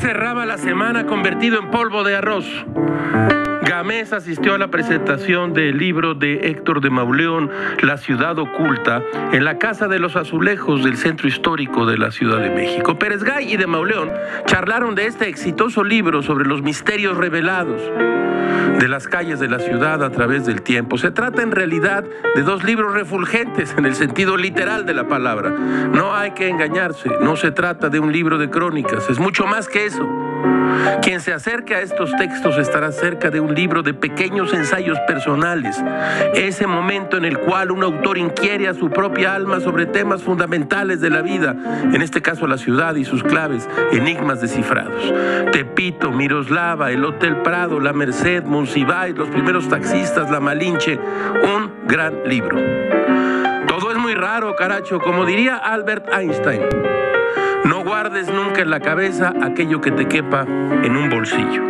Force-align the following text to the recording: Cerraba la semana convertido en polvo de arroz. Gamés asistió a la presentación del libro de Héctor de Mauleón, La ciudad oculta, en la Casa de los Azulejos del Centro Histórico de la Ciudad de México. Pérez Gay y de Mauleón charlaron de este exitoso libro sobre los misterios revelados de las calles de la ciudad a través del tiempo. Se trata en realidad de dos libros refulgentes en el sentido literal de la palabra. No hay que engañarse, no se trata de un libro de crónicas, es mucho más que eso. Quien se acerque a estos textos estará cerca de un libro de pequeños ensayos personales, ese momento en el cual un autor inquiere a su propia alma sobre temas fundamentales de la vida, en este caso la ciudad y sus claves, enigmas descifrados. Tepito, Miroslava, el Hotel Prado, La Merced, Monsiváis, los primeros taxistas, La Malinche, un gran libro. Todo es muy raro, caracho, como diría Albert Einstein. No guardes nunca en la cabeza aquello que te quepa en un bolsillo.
Cerraba 0.00 0.46
la 0.46 0.58
semana 0.58 1.06
convertido 1.06 1.58
en 1.58 1.70
polvo 1.70 2.04
de 2.04 2.14
arroz. 2.14 2.46
Gamés 3.68 4.14
asistió 4.14 4.54
a 4.54 4.58
la 4.58 4.68
presentación 4.68 5.52
del 5.52 5.76
libro 5.76 6.14
de 6.14 6.48
Héctor 6.48 6.80
de 6.80 6.88
Mauleón, 6.88 7.50
La 7.82 7.98
ciudad 7.98 8.38
oculta, 8.38 9.02
en 9.30 9.44
la 9.44 9.58
Casa 9.58 9.88
de 9.88 9.98
los 9.98 10.16
Azulejos 10.16 10.82
del 10.82 10.96
Centro 10.96 11.28
Histórico 11.28 11.84
de 11.84 11.98
la 11.98 12.10
Ciudad 12.10 12.38
de 12.38 12.48
México. 12.48 12.98
Pérez 12.98 13.22
Gay 13.22 13.52
y 13.52 13.58
de 13.58 13.66
Mauleón 13.66 14.10
charlaron 14.46 14.94
de 14.94 15.06
este 15.06 15.28
exitoso 15.28 15.84
libro 15.84 16.22
sobre 16.22 16.46
los 16.46 16.62
misterios 16.62 17.18
revelados 17.18 17.82
de 18.78 18.88
las 18.88 19.06
calles 19.06 19.38
de 19.38 19.48
la 19.48 19.58
ciudad 19.58 20.02
a 20.02 20.10
través 20.10 20.46
del 20.46 20.62
tiempo. 20.62 20.96
Se 20.96 21.10
trata 21.10 21.42
en 21.42 21.50
realidad 21.50 22.04
de 22.34 22.42
dos 22.42 22.64
libros 22.64 22.94
refulgentes 22.94 23.74
en 23.76 23.84
el 23.84 23.94
sentido 23.94 24.38
literal 24.38 24.86
de 24.86 24.94
la 24.94 25.08
palabra. 25.08 25.50
No 25.50 26.14
hay 26.14 26.30
que 26.30 26.48
engañarse, 26.48 27.10
no 27.20 27.36
se 27.36 27.50
trata 27.50 27.90
de 27.90 28.00
un 28.00 28.12
libro 28.12 28.38
de 28.38 28.48
crónicas, 28.48 29.10
es 29.10 29.18
mucho 29.18 29.46
más 29.46 29.68
que 29.68 29.84
eso. 29.84 30.08
Quien 31.02 31.20
se 31.20 31.32
acerque 31.32 31.74
a 31.74 31.80
estos 31.80 32.14
textos 32.16 32.56
estará 32.58 32.92
cerca 32.92 33.30
de 33.30 33.40
un 33.40 33.54
libro 33.58 33.82
de 33.82 33.92
pequeños 33.92 34.54
ensayos 34.54 35.00
personales, 35.00 35.82
ese 36.32 36.68
momento 36.68 37.16
en 37.16 37.24
el 37.24 37.38
cual 37.40 37.72
un 37.72 37.82
autor 37.82 38.16
inquiere 38.16 38.68
a 38.68 38.74
su 38.74 38.88
propia 38.88 39.34
alma 39.34 39.58
sobre 39.58 39.84
temas 39.86 40.22
fundamentales 40.22 41.00
de 41.00 41.10
la 41.10 41.22
vida, 41.22 41.56
en 41.92 42.00
este 42.00 42.22
caso 42.22 42.46
la 42.46 42.56
ciudad 42.56 42.94
y 42.94 43.04
sus 43.04 43.24
claves, 43.24 43.68
enigmas 43.90 44.40
descifrados. 44.40 45.12
Tepito, 45.50 46.12
Miroslava, 46.12 46.92
el 46.92 47.04
Hotel 47.04 47.38
Prado, 47.38 47.80
La 47.80 47.92
Merced, 47.92 48.44
Monsiváis, 48.44 49.18
los 49.18 49.28
primeros 49.28 49.68
taxistas, 49.68 50.30
La 50.30 50.38
Malinche, 50.38 50.96
un 50.96 51.88
gran 51.88 52.14
libro. 52.26 52.58
Todo 53.66 53.90
es 53.90 53.98
muy 53.98 54.14
raro, 54.14 54.54
caracho, 54.54 55.00
como 55.00 55.24
diría 55.24 55.56
Albert 55.56 56.06
Einstein. 56.16 56.62
No 57.64 57.82
guardes 57.82 58.32
nunca 58.32 58.62
en 58.62 58.70
la 58.70 58.78
cabeza 58.78 59.32
aquello 59.42 59.80
que 59.80 59.90
te 59.90 60.06
quepa 60.06 60.42
en 60.44 60.96
un 60.96 61.10
bolsillo. 61.10 61.67